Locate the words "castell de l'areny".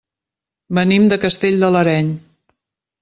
1.25-2.13